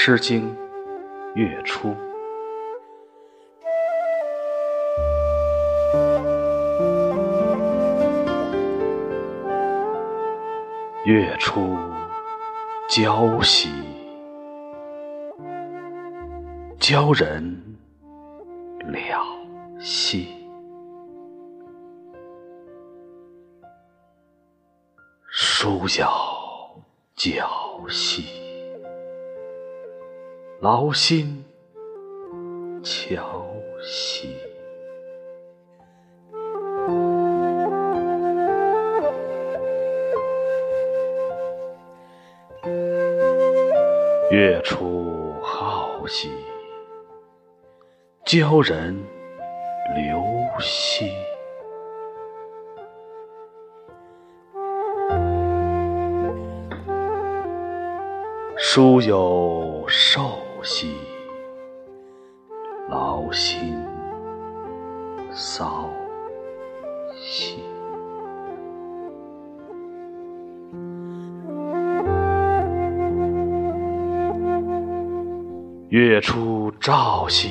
[0.00, 0.56] 诗经·
[1.34, 1.92] 月初，
[11.04, 11.76] 月出
[12.88, 13.68] 娇兮，
[16.78, 17.60] 娇人
[18.78, 19.26] 了
[19.80, 20.28] 兮。
[25.28, 26.08] 疏腰
[27.16, 27.50] 脚
[27.90, 28.47] 兮，
[30.60, 31.44] 劳心
[32.82, 33.46] 乔
[33.80, 34.34] 兮。
[44.32, 46.28] 月出好兮，
[48.24, 49.00] 娇人
[49.94, 50.20] 流
[50.58, 51.12] 兮。
[58.56, 60.96] 书有寿兮，
[62.88, 63.76] 劳心
[65.30, 65.88] 骚
[67.16, 67.62] 兮。
[75.88, 77.48] 月出照兮，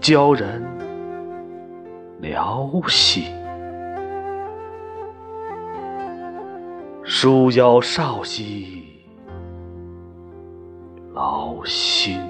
[0.00, 0.62] 娇人
[2.20, 3.24] 疗兮。
[7.02, 8.83] 舒腰少兮。
[11.64, 12.20] 心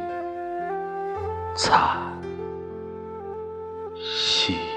[1.56, 2.20] 惨
[3.96, 4.73] 兮。